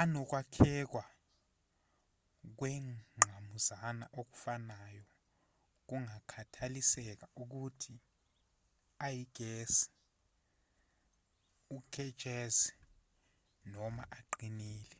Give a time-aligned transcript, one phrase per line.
[0.00, 1.04] anokwakhekwa
[2.58, 5.04] kwengqamuzana okufanayo
[5.86, 7.94] kungakhathaliseki ukuthi
[9.06, 9.84] ayigesi
[11.76, 12.70] uketshezi
[13.72, 14.98] noma aqinile